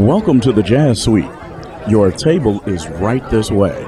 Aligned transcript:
Welcome 0.00 0.40
to 0.40 0.52
the 0.52 0.62
Jazz 0.62 1.02
Suite. 1.02 1.28
Your 1.86 2.10
table 2.10 2.62
is 2.62 2.88
right 2.88 3.22
this 3.28 3.50
way. 3.50 3.84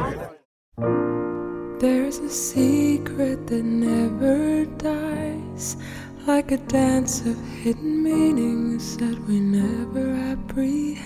There's 1.78 2.18
a 2.18 2.28
secret 2.28 3.46
that 3.46 3.62
never 3.62 4.66
dies, 4.66 5.78
like 6.26 6.52
a 6.52 6.58
dance 6.58 7.22
of 7.22 7.42
hidden 7.46 8.02
meanings 8.02 8.98
that 8.98 9.18
we 9.26 9.40
never 9.40 10.10
apprehend. 10.30 11.00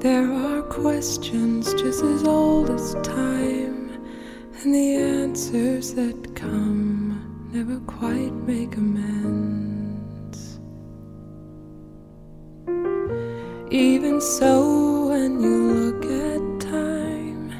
There 0.00 0.32
are 0.32 0.62
questions 0.62 1.74
just 1.74 2.04
as 2.04 2.22
old 2.22 2.70
as 2.70 2.94
time, 3.02 3.90
and 4.62 4.72
the 4.72 4.94
answers 4.94 5.92
that 5.94 6.36
come 6.36 7.05
never 7.56 7.80
quite 7.86 8.34
make 8.46 8.76
amends. 8.76 10.58
Even 13.70 14.20
so, 14.20 15.06
when 15.08 15.40
you 15.40 15.56
look 15.80 16.04
at 16.04 16.60
time, 16.60 17.50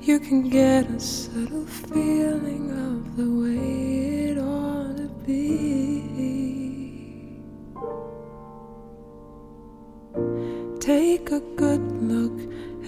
you 0.00 0.18
can 0.18 0.48
get 0.48 0.90
a 0.90 0.98
subtle 0.98 1.66
feeling 1.66 2.64
of 2.88 3.16
the 3.16 3.30
way 3.42 4.30
it 4.30 4.38
ought 4.38 4.96
to 4.96 5.08
be. 5.24 5.38
Take 10.80 11.30
a 11.30 11.38
good 11.54 11.84
look 12.02 12.36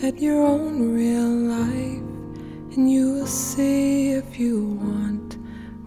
at 0.02 0.18
your 0.20 0.42
own 0.42 0.92
real 0.92 1.30
life, 1.58 2.08
and 2.74 2.90
you 2.90 3.12
will 3.12 3.26
see 3.26 4.10
if 4.10 4.36
you 4.36 4.64
want 4.82 5.25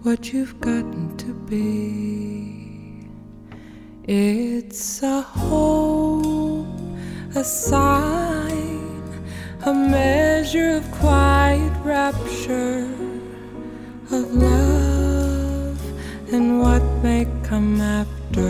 what 0.02 0.32
you've 0.32 0.58
gotten 0.60 1.14
to 1.18 1.34
be. 1.34 3.06
It's 4.04 5.02
a 5.02 5.20
hope, 5.20 6.66
a 7.34 7.44
sign, 7.44 8.94
a 9.66 9.74
measure 9.74 10.70
of 10.76 10.90
quiet 10.92 11.72
rapture, 11.84 12.88
of 14.10 14.34
love, 14.34 15.78
and 16.32 16.60
what 16.60 16.82
may 17.02 17.26
come 17.42 17.78
after. 17.82 18.48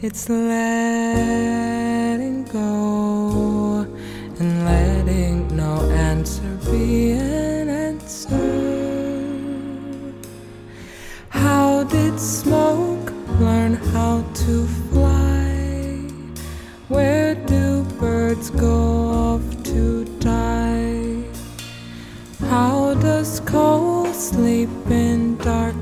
It's 0.00 0.28
letting 0.28 1.64
go 2.44 3.80
and 4.38 4.64
letting 4.64 5.56
no 5.56 5.82
answer 5.90 6.56
be 6.70 7.10
an 7.10 7.68
answer. 7.68 8.57
Smoke 12.18 13.12
learn 13.38 13.74
how 13.74 14.24
to 14.34 14.66
fly? 14.90 16.02
Where 16.88 17.36
do 17.36 17.84
birds 18.00 18.50
go 18.50 19.08
off 19.08 19.62
to 19.62 20.04
die? 20.18 21.22
How 22.50 22.94
does 22.94 23.38
coal 23.46 24.12
sleep 24.12 24.68
in 24.90 25.36
darkness? 25.36 25.77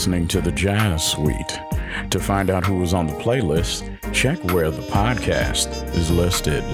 Listening 0.00 0.26
to 0.26 0.40
the 0.40 0.50
Jazz 0.52 1.04
Suite. 1.04 1.60
To 2.08 2.18
find 2.18 2.48
out 2.48 2.64
who 2.64 2.76
was 2.76 2.94
on 2.94 3.06
the 3.06 3.12
playlist, 3.12 3.84
check 4.14 4.42
where 4.44 4.70
the 4.70 4.80
podcast 4.80 5.94
is 5.94 6.10
listed. 6.10 6.64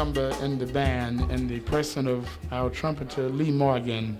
Member 0.00 0.34
in 0.40 0.56
the 0.56 0.64
band 0.64 1.30
in 1.30 1.46
the 1.46 1.60
person 1.60 2.08
of 2.08 2.26
our 2.50 2.70
trumpeter 2.70 3.28
Lee 3.28 3.50
Morgan. 3.50 4.16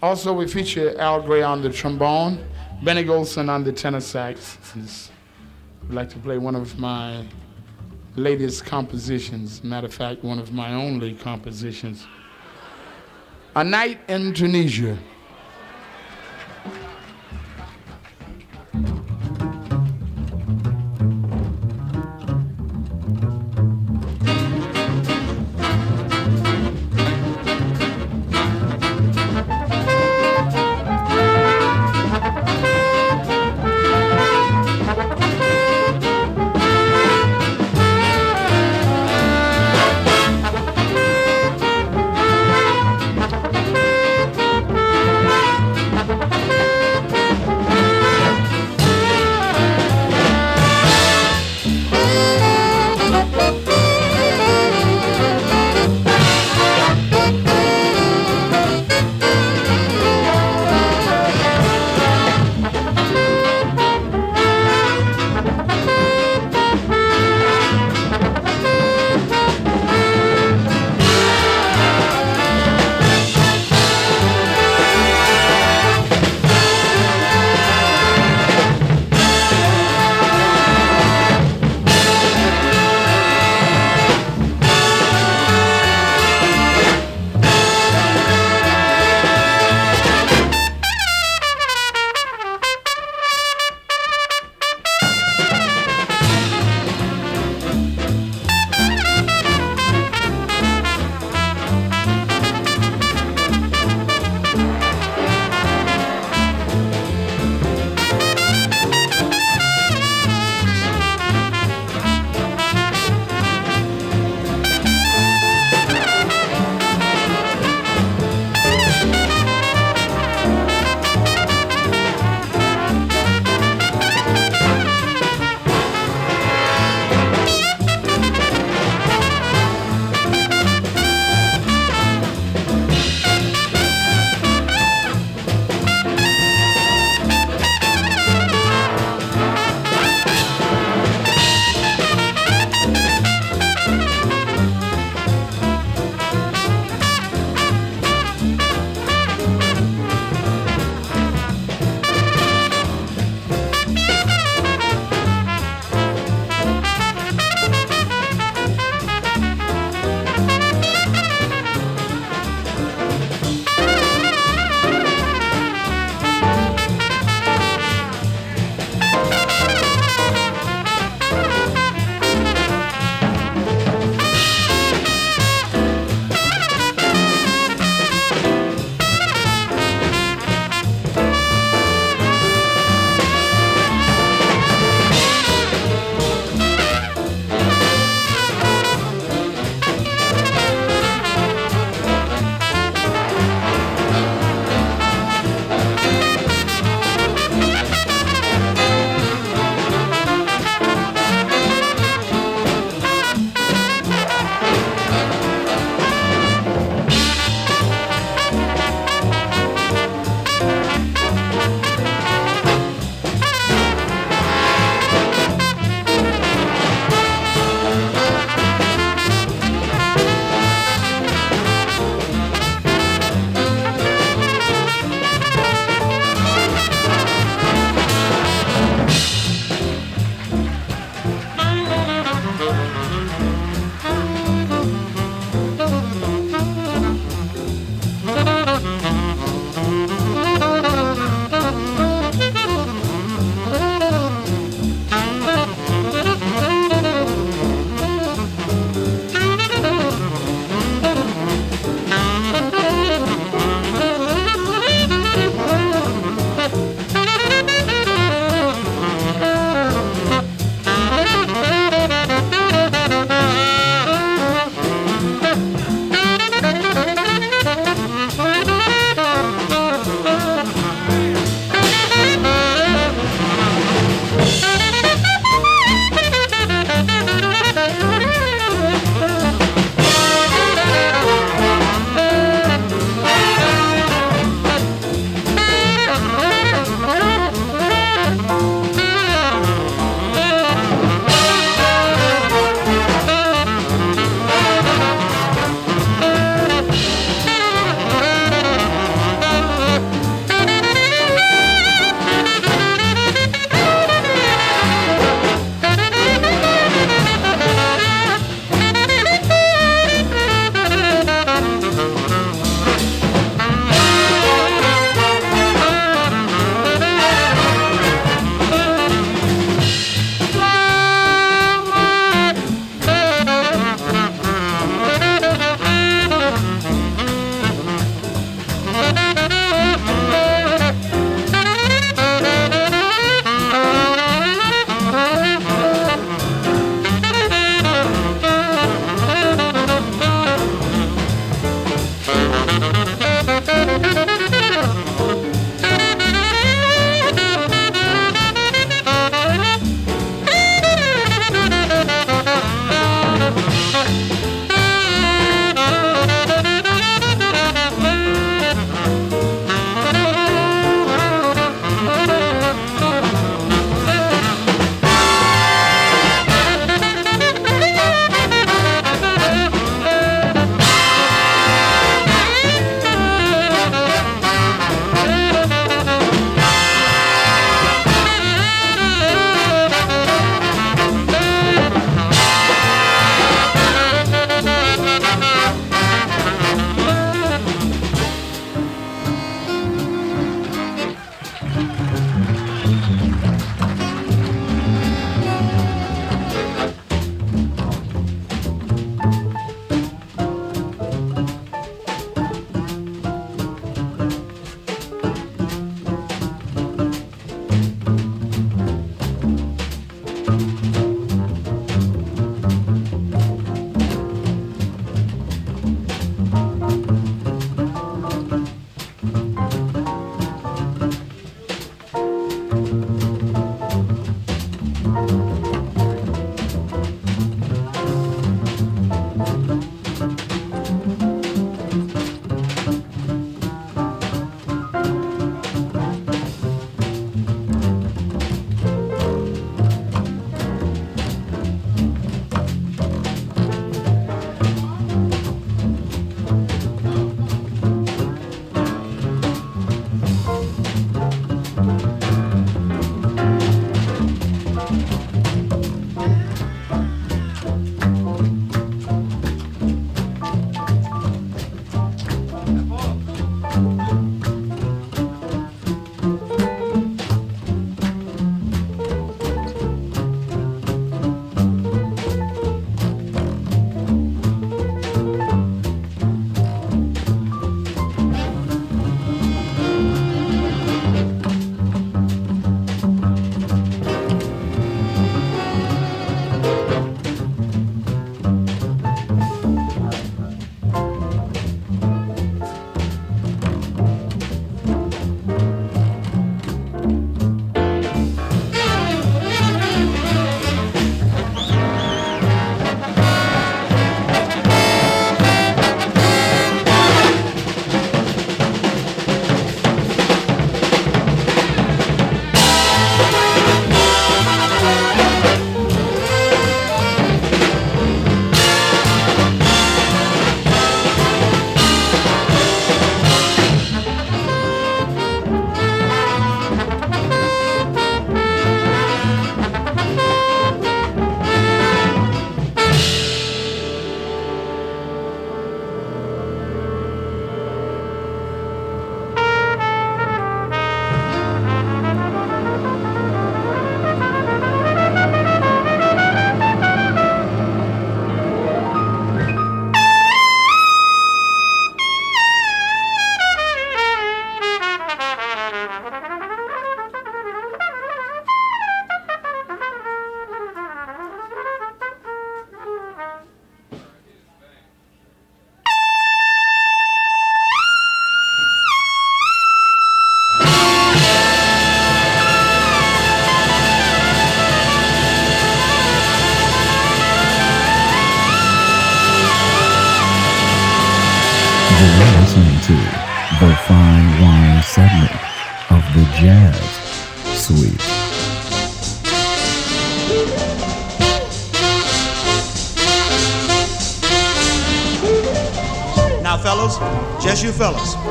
Also, 0.00 0.32
we 0.32 0.48
feature 0.48 0.98
Al 0.98 1.20
Grey 1.20 1.42
on 1.42 1.60
the 1.60 1.68
trombone, 1.68 2.42
Benny 2.82 3.04
Golson 3.04 3.50
on 3.50 3.62
the 3.62 3.74
tenor 3.74 4.00
sax. 4.00 4.56
I'd 5.84 5.92
like 5.92 6.08
to 6.08 6.18
play 6.20 6.38
one 6.38 6.54
of 6.54 6.78
my 6.78 7.26
latest 8.16 8.64
compositions. 8.64 9.62
Matter 9.62 9.88
of 9.88 9.92
fact, 9.92 10.24
one 10.24 10.38
of 10.38 10.50
my 10.54 10.72
only 10.72 11.12
compositions. 11.12 12.06
A 13.56 13.62
Night 13.62 14.00
in 14.08 14.32
Tunisia. 14.32 14.96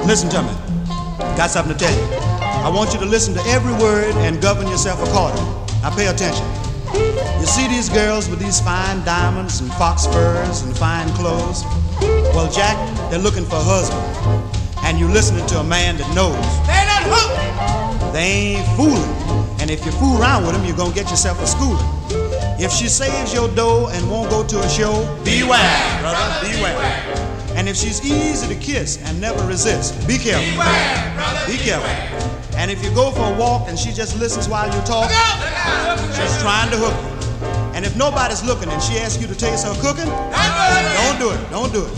Listen 0.09 0.27
to 0.27 0.41
me. 0.41 0.49
Got 1.37 1.51
something 1.51 1.77
to 1.77 1.77
tell 1.77 1.93
you. 1.93 2.17
I 2.65 2.71
want 2.73 2.93
you 2.93 2.99
to 2.99 3.05
listen 3.05 3.31
to 3.35 3.41
every 3.45 3.73
word 3.73 4.15
and 4.25 4.41
govern 4.41 4.67
yourself 4.67 4.99
accordingly. 5.07 5.45
Now, 5.83 5.95
pay 5.95 6.07
attention. 6.07 6.43
You 7.39 7.45
see 7.45 7.67
these 7.67 7.89
girls 7.89 8.27
with 8.27 8.39
these 8.39 8.59
fine 8.59 9.05
diamonds 9.05 9.61
and 9.61 9.71
fox 9.73 10.07
furs 10.07 10.63
and 10.63 10.75
fine 10.75 11.07
clothes? 11.09 11.63
Well, 12.33 12.51
Jack, 12.51 12.75
they're 13.11 13.19
looking 13.19 13.45
for 13.45 13.57
a 13.57 13.63
husband. 13.63 14.01
And 14.83 14.97
you're 14.97 15.11
listening 15.11 15.45
to 15.45 15.59
a 15.59 15.63
man 15.63 15.97
that 15.97 16.09
knows. 16.15 16.41
They're 16.65 16.89
not 16.89 17.05
hooked. 17.05 18.11
They 18.11 18.57
ain't 18.57 18.67
fooling. 18.75 19.61
And 19.61 19.69
if 19.69 19.85
you 19.85 19.91
fool 19.91 20.19
around 20.19 20.41
with 20.43 20.53
them, 20.55 20.65
you're 20.65 20.75
gonna 20.75 20.91
get 20.91 21.11
yourself 21.11 21.39
a 21.39 21.45
schooling. 21.45 21.85
If 22.57 22.71
she 22.71 22.87
saves 22.87 23.31
your 23.31 23.47
dough 23.49 23.89
and 23.93 24.09
won't 24.09 24.31
go 24.31 24.43
to 24.43 24.59
a 24.59 24.69
show, 24.69 25.05
beware, 25.23 26.01
brother, 26.01 26.49
beware. 26.49 27.18
And 27.59 27.67
if 27.67 27.75
she's 27.75 27.99
easy 28.05 28.47
to 28.47 28.55
kiss 28.55 29.03
and 29.03 29.19
never 29.19 29.45
resist, 29.45 29.91
be 30.07 30.17
careful. 30.17 30.47
Beware, 30.55 31.11
brother, 31.13 31.43
be 31.45 31.57
careful. 31.57 31.91
And 32.55 32.71
if 32.71 32.81
you 32.81 32.89
go 32.95 33.11
for 33.11 33.33
a 33.33 33.35
walk 33.35 33.67
and 33.67 33.77
she 33.77 33.91
just 33.91 34.17
listens 34.17 34.47
while 34.47 34.73
you 34.73 34.79
talk, 34.87 35.11
she's 36.15 36.39
trying 36.39 36.71
to 36.71 36.77
hook 36.79 36.95
you. 36.95 37.19
And 37.75 37.85
if 37.85 37.97
nobody's 37.97 38.45
looking 38.45 38.69
and 38.71 38.81
she 38.81 38.95
asks 38.97 39.19
you 39.21 39.27
to 39.27 39.35
taste 39.35 39.67
her 39.67 39.75
cooking, 39.83 40.07
don't 40.07 41.19
do 41.19 41.35
it. 41.35 41.49
Don't 41.51 41.73
do 41.73 41.83
it. 41.83 41.91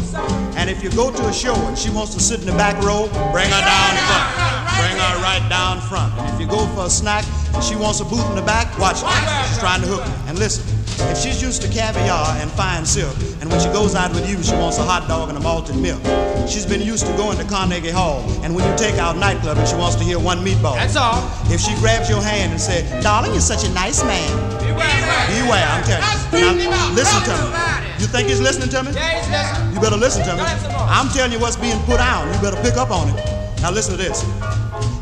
And 0.57 0.67
if 0.67 0.81
you 0.81 0.89
go 0.97 1.13
to 1.13 1.27
a 1.27 1.33
show 1.33 1.53
and 1.53 1.77
she 1.77 1.91
wants 1.91 2.15
to 2.15 2.19
sit 2.19 2.39
in 2.39 2.47
the 2.47 2.57
back 2.57 2.81
row, 2.81 3.05
bring 3.29 3.45
her 3.45 3.61
down 3.61 3.93
front. 4.09 4.51
Bring 4.81 4.97
her 4.97 5.15
right 5.21 5.45
down 5.47 5.79
front. 5.81 6.11
And 6.17 6.33
if 6.33 6.41
you 6.41 6.47
go 6.47 6.65
for 6.73 6.87
a 6.87 6.89
snack 6.89 7.23
and 7.53 7.63
she 7.63 7.75
wants 7.75 7.99
a 7.99 8.05
booth 8.05 8.27
in 8.29 8.35
the 8.35 8.41
back, 8.41 8.65
watch 8.79 9.05
her. 9.05 9.45
She's 9.45 9.59
trying 9.59 9.81
to 9.81 9.87
hook 9.87 10.01
you. 10.01 10.13
And 10.25 10.39
listen, 10.39 10.65
if 11.09 11.17
she's 11.17 11.41
used 11.41 11.61
to 11.63 11.67
caviar 11.69 12.37
and 12.37 12.51
fine 12.51 12.85
silk, 12.85 13.15
and 13.41 13.49
when 13.49 13.59
she 13.59 13.69
goes 13.69 13.95
out 13.95 14.13
with 14.13 14.29
you, 14.29 14.41
she 14.43 14.53
wants 14.53 14.77
a 14.77 14.83
hot 14.83 15.07
dog 15.07 15.29
and 15.29 15.37
a 15.37 15.41
malted 15.41 15.75
milk. 15.77 16.01
She's 16.47 16.65
been 16.65 16.81
used 16.81 17.05
to 17.05 17.13
going 17.17 17.37
to 17.37 17.45
Carnegie 17.45 17.89
Hall, 17.89 18.21
and 18.43 18.53
when 18.55 18.63
you 18.69 18.77
take 18.77 18.95
out 18.95 19.17
nightclub, 19.17 19.57
and 19.57 19.67
she 19.67 19.75
wants 19.75 19.95
to 19.97 20.03
hear 20.03 20.19
one 20.19 20.39
meatball. 20.45 20.75
That's 20.75 20.95
all. 20.95 21.21
If 21.49 21.61
she 21.61 21.73
grabs 21.75 22.09
your 22.09 22.21
hand 22.21 22.51
and 22.51 22.61
says, 22.61 22.83
"Darling, 23.03 23.31
you're 23.31 23.41
such 23.41 23.63
a 23.63 23.71
nice 23.73 24.03
man," 24.03 24.29
Beware. 24.59 24.85
beware. 25.29 25.67
I'm 25.67 25.83
telling 25.83 26.59
you. 26.59 26.69
Now, 26.69 26.91
listen 26.93 27.21
to 27.23 27.35
me. 27.37 27.99
You 27.99 28.07
think 28.07 28.27
he's 28.29 28.41
listening 28.41 28.69
to 28.69 28.83
me? 28.83 28.91
Yeah, 28.93 29.19
he's 29.19 29.29
listening. 29.29 29.73
You 29.73 29.79
better 29.79 29.97
listen 29.97 30.23
to 30.25 30.33
me. 30.33 30.41
Got 30.41 30.59
some 30.59 30.71
more. 30.71 30.87
I'm 30.89 31.09
telling 31.09 31.31
you 31.31 31.39
what's 31.39 31.55
being 31.55 31.79
put 31.85 31.99
on. 31.99 32.33
You 32.33 32.39
better 32.41 32.61
pick 32.63 32.77
up 32.77 32.89
on 32.91 33.09
it. 33.09 33.15
Now 33.61 33.71
listen 33.71 33.95
to 33.95 34.01
this. 34.01 34.23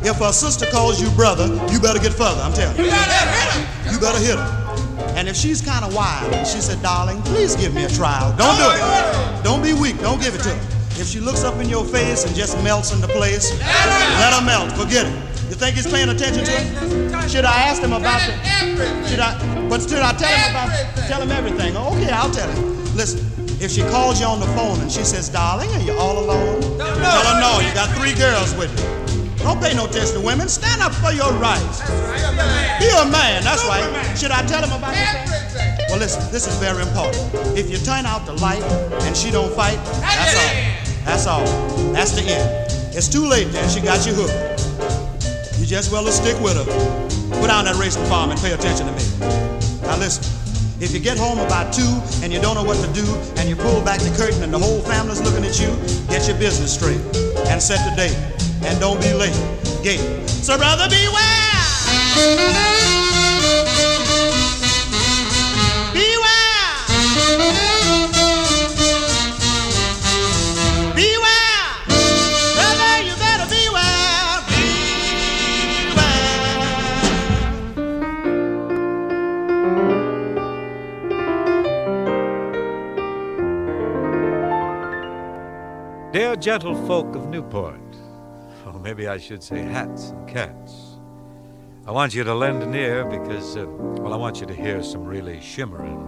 If 0.02 0.20
a 0.20 0.32
sister 0.32 0.66
calls 0.66 1.00
you 1.00 1.08
brother, 1.10 1.46
you 1.72 1.80
better 1.80 1.98
get 1.98 2.12
further. 2.12 2.40
I'm 2.42 2.52
telling 2.52 2.76
you. 2.76 2.84
You 3.90 3.98
better 3.98 4.18
hit 4.18 4.36
her. 4.36 4.59
And 5.16 5.28
if 5.28 5.36
she's 5.36 5.60
kind 5.60 5.84
of 5.84 5.94
wild 5.94 6.32
she 6.46 6.60
said, 6.60 6.80
darling, 6.82 7.20
please 7.22 7.56
give 7.56 7.74
me 7.74 7.84
a 7.84 7.88
trial. 7.88 8.34
Don't 8.36 8.56
do 8.56 8.70
it. 8.70 9.44
Don't 9.44 9.62
be 9.62 9.72
weak. 9.72 9.98
Don't 10.00 10.20
give 10.20 10.34
it 10.34 10.42
to 10.42 10.50
her. 10.50 11.00
If 11.00 11.08
she 11.08 11.20
looks 11.20 11.44
up 11.44 11.58
in 11.60 11.68
your 11.68 11.84
face 11.84 12.24
and 12.24 12.34
just 12.34 12.62
melts 12.62 12.92
into 12.92 13.08
place, 13.08 13.50
let 13.60 14.34
her 14.34 14.44
melt. 14.44 14.72
Forget 14.72 15.06
it. 15.06 15.12
You 15.48 15.56
think 15.56 15.76
he's 15.76 15.86
paying 15.90 16.08
attention 16.08 16.44
to 16.44 16.52
it? 16.52 17.30
Should 17.30 17.44
I 17.44 17.62
ask 17.62 17.82
him 17.82 17.92
about 17.92 18.22
it? 18.28 18.36
Should 19.08 19.20
I... 19.20 19.34
But 19.68 19.82
should 19.82 19.98
I 19.98 20.12
tell 20.12 20.28
him 20.28 20.50
about... 20.50 20.70
It? 20.78 21.08
Tell 21.08 21.20
him 21.20 21.30
everything. 21.30 21.76
Okay, 21.76 22.10
I'll 22.10 22.30
tell 22.30 22.48
him. 22.50 22.84
Listen, 22.94 23.20
if 23.60 23.70
she 23.70 23.82
calls 23.82 24.20
you 24.20 24.26
on 24.26 24.40
the 24.40 24.46
phone 24.54 24.80
and 24.80 24.90
she 24.90 25.04
says, 25.04 25.28
darling, 25.28 25.70
are 25.70 25.80
you 25.80 25.92
all 25.92 26.18
alone? 26.18 26.60
Tell 26.78 26.96
her 26.96 27.40
no, 27.40 27.60
you 27.66 27.72
got 27.74 27.90
three 27.96 28.14
girls 28.14 28.54
with 28.54 28.70
you. 28.78 28.99
Don't 29.42 29.60
pay 29.60 29.74
no 29.74 29.86
attention 29.86 30.14
to 30.14 30.20
women. 30.20 30.48
Stand 30.48 30.82
up 30.82 30.92
for 30.94 31.12
your 31.12 31.32
rights. 31.34 31.80
Be 32.78 32.88
a 32.88 33.04
man, 33.08 33.42
that's 33.42 33.64
right. 33.66 33.84
Should 34.16 34.30
I 34.30 34.44
tell 34.46 34.62
him 34.62 34.76
about 34.76 34.92
this? 34.92 35.88
Well, 35.88 35.98
listen, 35.98 36.30
this 36.30 36.46
is 36.46 36.56
very 36.56 36.82
important. 36.82 37.18
If 37.58 37.70
you 37.70 37.78
turn 37.78 38.06
out 38.06 38.26
the 38.26 38.34
light 38.34 38.62
and 39.02 39.16
she 39.16 39.30
don't 39.30 39.52
fight, 39.54 39.78
that's 40.00 40.36
all. 40.36 40.80
That's 41.04 41.26
all. 41.26 41.92
That's 41.92 42.12
the 42.12 42.22
end. 42.22 42.70
It's 42.94 43.08
too 43.08 43.26
late 43.26 43.48
then. 43.48 43.68
She 43.68 43.80
got 43.80 44.06
you 44.06 44.12
hooked. 44.14 45.58
You 45.58 45.66
just 45.66 45.90
well 45.90 46.04
to 46.04 46.12
stick 46.12 46.38
with 46.40 46.56
her. 46.56 46.64
Put 47.40 47.48
down 47.48 47.64
that 47.64 47.76
racing 47.76 48.04
farm 48.06 48.30
and 48.30 48.40
pay 48.40 48.52
attention 48.52 48.86
to 48.86 48.92
me. 48.92 49.04
Now 49.82 49.96
listen. 49.98 50.24
If 50.80 50.94
you 50.94 50.98
get 51.00 51.18
home 51.18 51.38
about 51.38 51.74
two 51.74 52.00
and 52.24 52.32
you 52.32 52.40
don't 52.40 52.54
know 52.54 52.64
what 52.64 52.78
to 52.82 52.90
do 52.94 53.04
and 53.36 53.48
you 53.50 53.54
pull 53.54 53.84
back 53.84 54.00
the 54.00 54.08
curtain 54.16 54.42
and 54.42 54.52
the 54.52 54.58
whole 54.58 54.80
family's 54.80 55.20
looking 55.20 55.44
at 55.44 55.60
you, 55.60 55.68
get 56.08 56.26
your 56.26 56.38
business 56.38 56.72
straight 56.72 57.00
and 57.48 57.60
set 57.60 57.84
the 57.84 57.94
date. 57.96 58.39
And 58.62 58.78
don't 58.78 59.00
be 59.00 59.12
late. 59.12 59.34
Gate. 59.82 60.28
So 60.28 60.56
brother 60.58 60.88
beware! 60.88 61.40
Dear 86.12 86.34
gentle 86.34 86.74
folk 86.88 87.14
of 87.14 87.28
Newport, 87.28 87.89
maybe 88.82 89.08
I 89.08 89.18
should 89.18 89.42
say 89.42 89.62
hats 89.62 90.10
and 90.10 90.28
cats, 90.28 90.98
I 91.86 91.92
want 91.92 92.14
you 92.14 92.24
to 92.24 92.34
lend 92.34 92.62
an 92.62 92.74
ear 92.74 93.04
because, 93.04 93.56
uh, 93.56 93.66
well, 93.66 94.12
I 94.12 94.16
want 94.16 94.40
you 94.40 94.46
to 94.46 94.54
hear 94.54 94.82
some 94.82 95.04
really 95.04 95.40
shimmering 95.40 96.06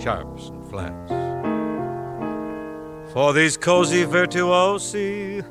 sharps 0.00 0.48
and 0.48 0.68
flats. 0.68 1.12
For 3.12 3.32
these 3.32 3.56
cozy 3.56 4.04
virtuosi, 4.04 5.44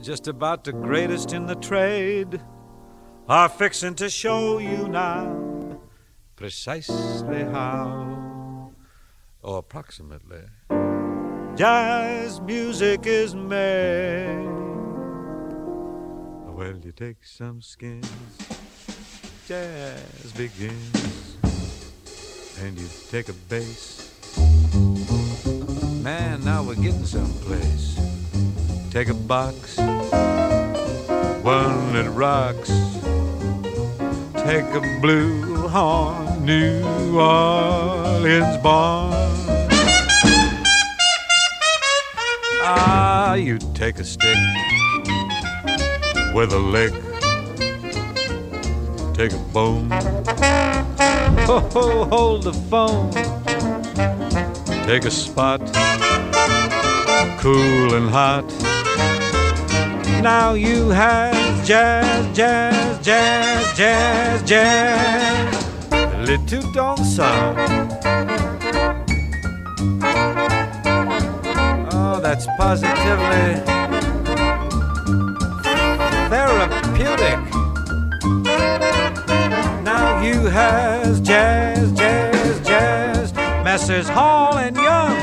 just 0.00 0.28
about 0.28 0.64
the 0.64 0.72
greatest 0.72 1.32
in 1.32 1.46
the 1.46 1.54
trade, 1.56 2.40
are 3.28 3.48
fixing 3.48 3.94
to 3.96 4.10
show 4.10 4.58
you 4.58 4.88
now 4.88 5.54
precisely 6.36 7.44
how, 7.44 8.72
or 9.42 9.58
approximately 9.58 10.42
jazz 11.56 12.40
music 12.40 13.06
is 13.06 13.34
made. 13.34 14.63
Well, 16.54 16.76
you 16.84 16.92
take 16.92 17.16
some 17.24 17.60
skins, 17.60 18.06
jazz 19.48 20.32
begins, 20.36 21.36
and 22.62 22.78
you 22.78 22.86
take 23.10 23.28
a 23.28 23.32
bass. 23.32 24.14
Man, 26.00 26.44
now 26.44 26.62
we're 26.62 26.76
getting 26.76 27.06
someplace. 27.06 27.98
Take 28.92 29.08
a 29.08 29.14
box, 29.14 29.78
one 31.42 31.92
that 31.94 32.08
rocks. 32.14 32.70
Take 34.44 34.66
a 34.76 35.00
blue 35.00 35.66
horn, 35.66 36.44
New 36.46 37.18
Orleans 37.18 38.56
born. 38.58 39.12
Ah, 42.62 43.34
you 43.34 43.58
take 43.74 43.98
a 43.98 44.04
stick 44.04 44.38
with 46.34 46.52
a 46.52 46.58
lick. 46.58 46.92
Take 49.14 49.32
a 49.32 49.38
bone. 49.52 49.88
Ho, 51.46 51.60
ho, 51.60 52.04
hold 52.06 52.42
the 52.42 52.52
phone. 52.52 53.12
Take 54.84 55.04
a 55.04 55.10
spot. 55.12 55.60
Cool 57.38 57.94
and 57.94 58.10
hot. 58.10 58.44
Now 60.22 60.54
you 60.54 60.88
have 60.88 61.64
jazz, 61.64 62.36
jazz, 62.36 63.06
jazz, 63.06 63.76
jazz, 63.76 64.42
jazz. 64.42 65.66
Le 66.26 66.36
tout 66.48 66.76
ensemble. 66.76 67.62
Oh, 71.92 72.18
that's 72.20 72.46
positively 72.58 73.83
has 80.54 81.20
jazz, 81.20 81.90
jazz, 81.94 82.60
jazz, 82.60 83.32
Messrs. 83.64 84.08
Hall 84.08 84.56
and 84.56 84.76
Young. 84.76 85.16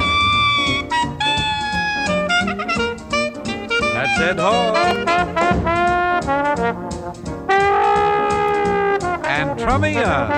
That's 3.93 4.19
Ed 4.19 4.39
Hall. 4.39 4.75
And 9.25 9.57
Young. 9.93 10.29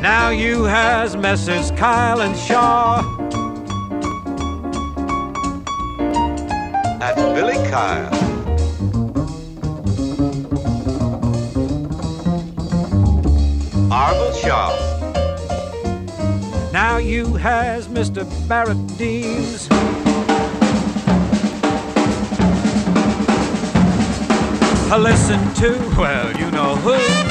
Now 0.00 0.30
you 0.30 0.64
has 0.64 1.14
Messrs. 1.14 1.70
Kyle 1.72 2.22
and 2.22 2.34
Shaw. 2.34 3.02
That's 6.98 7.20
Billy 7.20 7.58
Kyle. 7.68 8.37
Arvell 13.98 14.32
Shaw. 14.40 14.70
Now 16.72 16.98
you 16.98 17.34
has 17.34 17.88
Mr. 17.88 18.24
Barrett. 18.46 18.76
To 24.88 24.98
listen 24.98 25.40
to, 25.54 25.70
well, 25.98 26.32
you 26.38 26.48
know 26.52 26.76
who. 26.76 27.27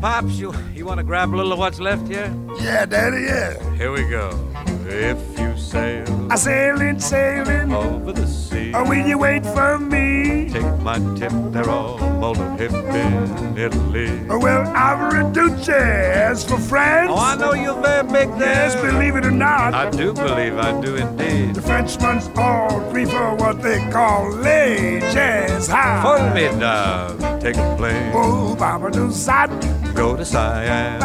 Pops, 0.00 0.38
you, 0.38 0.54
you 0.74 0.84
want 0.86 0.98
to 0.98 1.04
grab 1.04 1.34
a 1.34 1.36
little 1.36 1.52
of 1.52 1.58
what's 1.58 1.80
left 1.80 2.06
here? 2.06 2.32
Yeah, 2.60 2.86
Daddy, 2.86 3.22
yeah. 3.22 3.74
Here 3.74 3.90
we 3.90 4.04
go. 4.08 4.30
If 4.86 5.18
you 5.38 5.56
sail 5.58 6.28
I 6.30 6.36
sailing, 6.36 7.00
sailing. 7.00 7.72
over 7.72 8.12
the 8.12 8.26
sea, 8.26 8.72
Oh, 8.74 8.84
will 8.88 9.04
you 9.06 9.18
wait 9.18 9.44
for 9.44 9.78
me? 9.78 10.50
take 10.50 10.78
my 10.80 10.98
tip, 11.16 11.32
they're 11.52 11.68
all 11.68 11.98
molto 11.98 12.48
hip 12.56 12.70
in 12.72 13.58
Italy. 13.58 14.08
Oh, 14.30 14.38
well, 14.38 14.64
Avraduce, 14.74 15.68
as 15.68 16.44
for 16.44 16.58
France. 16.58 17.10
Oh, 17.12 17.16
I 17.18 17.34
know 17.34 17.52
you're 17.52 17.80
very 17.82 18.04
big 18.04 18.30
there. 18.38 18.70
Yes, 18.70 18.76
believe 18.80 19.16
it 19.16 19.26
or 19.26 19.30
not. 19.32 19.74
I 19.74 19.90
do 19.90 20.12
believe 20.14 20.56
I 20.58 20.80
do 20.80 20.94
indeed. 20.96 21.54
The 21.56 21.62
Frenchmen 21.62 22.22
all 22.36 22.80
prefer 22.92 23.34
what 23.34 23.60
they 23.62 23.78
call 23.90 24.30
les 24.30 25.00
jazz 25.12 25.66
high. 25.66 26.02
Formidable. 26.02 27.40
Take 27.40 27.56
a 27.56 27.76
plane, 27.76 28.12
Oh, 28.14 28.54
Baba 28.56 28.90
do 28.90 29.10
side, 29.12 29.50
go 29.98 30.16
to 30.16 30.24
Siam. 30.24 31.02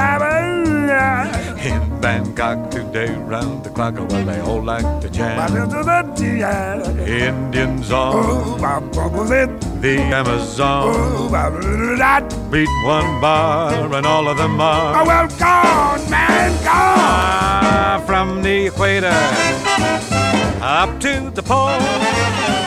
In 1.66 2.00
Bangkok 2.02 2.70
today, 2.70 3.12
round 3.16 3.64
the 3.64 3.70
clock, 3.72 3.96
well, 3.96 4.26
they 4.26 4.40
all 4.42 4.62
like 4.62 4.86
to 5.02 5.10
jam. 5.10 5.38
Baba 5.38 5.66
do 5.66 5.84
the 5.84 6.02
tea. 6.16 7.26
Indians 7.26 7.92
on 7.92 8.14
Oh, 8.16 8.58
Baba 8.62 9.08
was 9.08 9.32
it. 9.32 9.50
the 9.82 9.98
Amazon. 10.00 10.84
Oh, 10.96 11.30
Baba 11.32 11.60
do 11.62 11.96
that. 11.98 12.30
Beat 12.52 12.70
one 12.86 13.20
bar, 13.22 13.74
and 13.96 14.06
all 14.06 14.28
of 14.28 14.38
them 14.38 14.60
Oh, 14.62 14.64
are. 14.64 15.06
well, 15.08 15.28
gone, 15.40 16.10
man, 16.10 16.52
gone. 16.64 17.00
Ah, 17.02 18.04
from 18.06 18.44
the 18.44 18.68
equator 18.68 19.18
up 20.62 21.00
to 21.00 21.32
the 21.34 21.42
pole. 21.42 22.63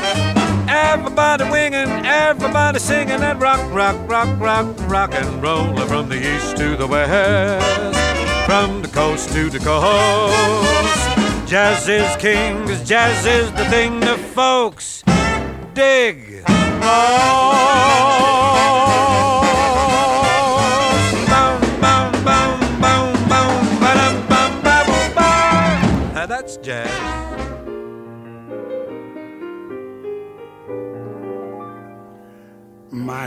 Everybody 0.98 1.44
winging, 1.50 2.06
everybody 2.06 2.78
singing 2.78 3.20
that 3.20 3.38
rock, 3.38 3.60
rock, 3.70 3.96
rock, 4.08 4.40
rock, 4.40 4.66
rock 4.88 5.14
and 5.14 5.42
roll 5.42 5.76
from 5.86 6.08
the 6.08 6.16
east 6.16 6.56
to 6.56 6.74
the 6.74 6.86
west, 6.86 7.98
from 8.46 8.80
the 8.80 8.88
coast 8.88 9.30
to 9.32 9.50
the 9.50 9.58
coast. 9.58 11.46
Jazz 11.46 11.86
is 11.86 12.16
king, 12.16 12.66
jazz 12.86 13.26
is 13.26 13.52
the 13.52 13.66
thing 13.66 14.00
the 14.00 14.16
folks 14.34 15.04
dig. 15.74 16.42
most. 16.80 18.35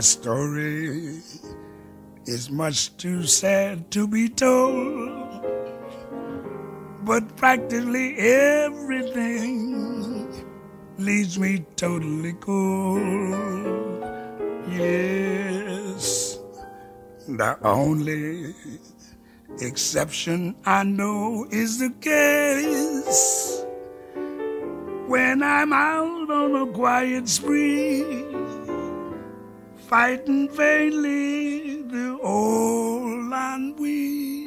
My 0.00 0.02
story 0.02 1.20
is 2.24 2.50
much 2.50 2.96
too 2.96 3.24
sad 3.24 3.90
to 3.90 4.08
be 4.08 4.30
told, 4.30 5.44
but 7.04 7.36
practically 7.36 8.16
everything 8.16 9.52
leaves 10.96 11.38
me 11.38 11.66
totally 11.76 12.32
cold. 12.32 14.02
Yes, 14.72 16.38
the 17.28 17.58
only 17.62 18.54
exception 19.60 20.56
I 20.64 20.82
know 20.84 21.46
is 21.50 21.78
the 21.78 21.90
case 22.00 23.66
when 25.08 25.42
I'm 25.42 25.74
out 25.74 26.30
on 26.30 26.56
a 26.56 26.72
quiet 26.72 27.28
spree 27.28 28.29
fighting 29.90 30.48
vainly 30.50 31.82
the 31.82 32.16
old 32.22 33.32
ennui. 33.32 34.46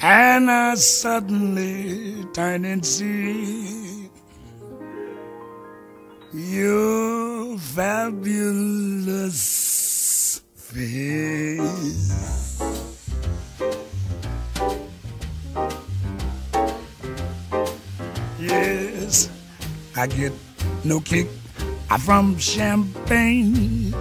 And 0.00 0.50
I 0.50 0.76
suddenly 0.76 2.24
turn 2.32 2.64
and 2.64 2.84
see 2.86 4.08
your 6.32 7.58
fabulous 7.58 9.40
face. 10.54 11.42
Yes, 18.40 19.28
I 19.94 20.06
get 20.06 20.32
no 20.82 21.00
kick 21.00 21.28
from 21.94 22.36
champagne. 22.38 23.94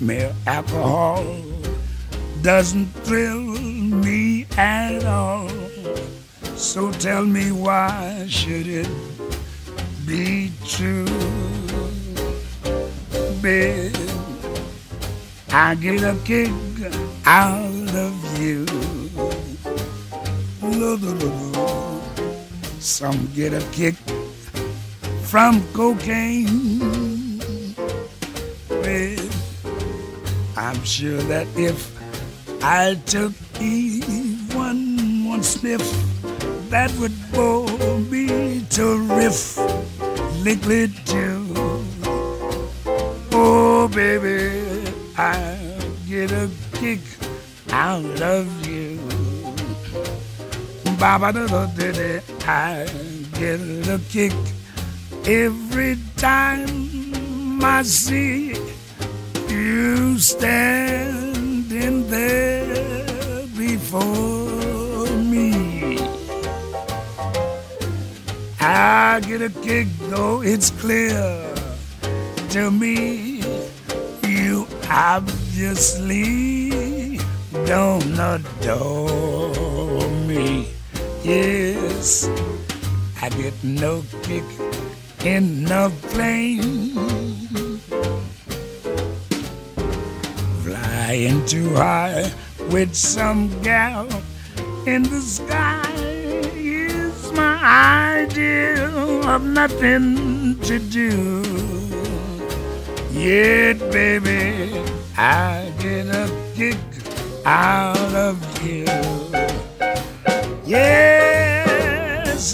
Mere 0.00 0.32
alcohol 0.46 1.24
doesn't 2.42 2.86
thrill 3.04 3.42
me 3.42 4.46
at 4.56 5.04
all. 5.04 5.48
So 6.56 6.90
tell 6.92 7.24
me 7.24 7.52
why 7.52 8.26
should 8.28 8.66
it 8.66 8.88
be 10.06 10.52
true? 10.66 11.06
Babe, 13.42 13.94
I 15.50 15.74
get 15.74 16.02
a 16.02 16.16
kick 16.24 16.50
out 17.26 17.94
of 17.94 18.40
you. 18.40 18.66
Some 22.84 23.30
get 23.34 23.54
a 23.54 23.66
kick 23.72 23.94
from 25.22 25.66
cocaine. 25.72 27.38
Well, 28.68 29.28
I'm 30.54 30.84
sure 30.84 31.16
that 31.22 31.46
if 31.56 31.90
I 32.62 32.96
took 33.06 33.32
even 33.58 34.38
one 34.44 35.42
sniff, 35.42 35.80
that 36.68 36.92
would 37.00 37.14
bore 37.32 37.98
me 38.00 38.66
terrific 38.68 39.64
liquid 40.44 40.92
too. 41.06 41.54
Oh, 43.32 43.88
baby, 43.94 44.92
I 45.16 45.56
get 46.06 46.32
a 46.32 46.50
kick 46.74 47.00
out 47.70 48.20
of 48.20 48.46
you. 48.68 49.00
I 52.46 52.86
get 53.38 53.58
a 53.88 53.98
kick 54.10 54.34
every 55.24 55.96
time 56.18 57.64
I 57.64 57.82
see 57.82 58.54
you 59.48 60.18
standing 60.18 62.06
there 62.10 63.46
before 63.56 65.08
me. 65.32 65.98
I 68.60 69.20
get 69.26 69.40
a 69.40 69.48
kick 69.62 69.88
though 70.10 70.42
it's 70.42 70.68
clear 70.70 71.54
to 72.50 72.70
me 72.70 73.42
you 74.28 74.66
obviously 74.90 76.28
don't 77.64 78.18
adore. 78.18 79.53
Yes, 81.24 82.28
I 83.22 83.30
get 83.30 83.54
no 83.64 84.02
kick 84.24 84.44
in 85.24 85.64
the 85.64 85.90
plane. 86.12 87.00
Flying 90.62 91.46
too 91.46 91.74
high 91.76 92.30
with 92.70 92.94
some 92.94 93.48
gal 93.62 94.06
in 94.86 95.04
the 95.04 95.22
sky 95.22 95.90
is 95.96 97.32
my 97.32 97.56
idea 98.20 98.90
of 99.24 99.46
nothing 99.46 100.60
to 100.60 100.78
do. 100.78 101.42
Yet, 103.12 103.78
baby, 103.90 104.78
I 105.16 105.72
get 105.78 106.06
a 106.06 106.28
kick 106.54 106.76
out 107.46 108.14
of 108.14 108.36
you. 108.62 108.84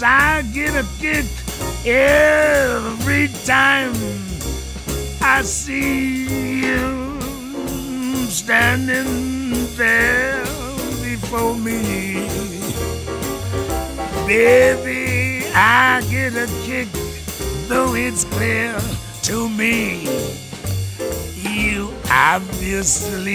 I 0.03 0.41
get 0.53 0.75
a 0.75 0.85
kick 0.99 1.25
every 1.85 3.27
time 3.45 3.93
I 5.21 5.41
see 5.43 6.61
you 6.61 7.19
standing 8.29 9.67
there 9.75 10.43
before 11.03 11.55
me. 11.55 12.27
Baby, 14.25 15.45
I 15.53 16.01
get 16.09 16.33
a 16.35 16.47
kick, 16.63 16.87
though 17.67 17.93
it's 17.93 18.23
clear 18.23 18.79
to 19.23 19.49
me. 19.49 20.03
You 21.37 21.93
obviously 22.09 23.31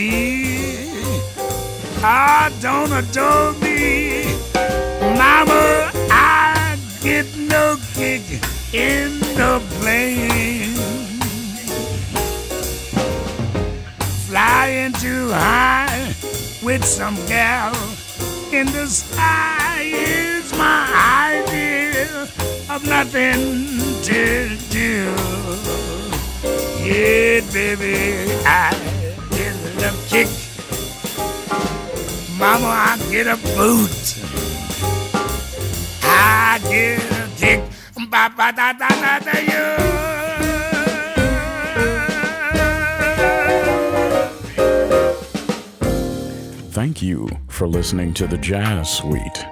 I 2.02 2.52
don't 2.60 2.92
adore 2.92 3.52
me. 3.54 4.24
Mama, 5.16 5.90
get 7.06 7.38
no 7.38 7.76
kick 7.94 8.22
in 8.72 9.20
the 9.38 9.62
plane. 9.78 10.74
Flying 14.26 14.92
too 14.94 15.30
high 15.30 16.12
with 16.64 16.84
some 16.84 17.14
gal 17.28 17.72
in 18.52 18.66
the 18.72 18.86
sky 18.88 19.82
is 19.82 20.52
my 20.58 20.82
idea 21.30 22.22
of 22.74 22.84
nothing 22.84 23.68
to 24.02 24.56
do. 24.70 25.14
Yeah, 26.82 27.40
baby, 27.52 28.34
I 28.44 28.74
get 29.30 29.54
a 29.90 29.92
kick. 30.08 30.28
Mama, 32.36 32.66
I 32.66 32.98
get 33.12 33.28
a 33.28 33.36
boot. 33.54 34.36
I 36.08 36.55
Ba 38.10 38.32
ba 38.34 38.52
da 38.52 38.72
da 38.72 38.88
da 38.88 39.18
da 39.18 39.36
Thank 46.70 47.02
you 47.02 47.28
for 47.48 47.66
listening 47.66 48.14
to 48.14 48.26
the 48.26 48.38
Jazz 48.38 48.90
Suite. 48.90 49.44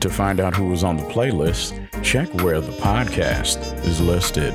To 0.00 0.10
find 0.10 0.40
out 0.40 0.54
who 0.54 0.66
was 0.68 0.84
on 0.84 0.96
the 0.96 1.04
playlist, 1.04 1.72
check 2.02 2.28
where 2.42 2.60
the 2.60 2.72
podcast 2.72 3.84
is 3.86 4.00
listed. 4.00 4.54